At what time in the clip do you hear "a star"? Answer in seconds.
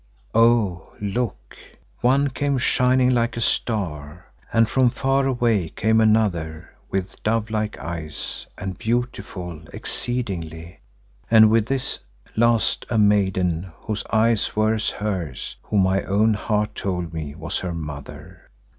3.37-4.25